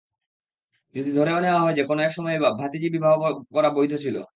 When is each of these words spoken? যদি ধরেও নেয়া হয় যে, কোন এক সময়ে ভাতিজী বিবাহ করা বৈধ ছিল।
যদি 0.95 1.11
ধরেও 1.11 1.39
নেয়া 1.39 1.59
হয় 1.59 1.73
যে, 1.73 1.83
কোন 1.83 1.97
এক 1.99 2.11
সময়ে 2.11 2.37
ভাতিজী 2.59 2.87
বিবাহ 2.89 3.13
করা 3.53 3.69
বৈধ 3.69 3.93
ছিল। 3.97 4.15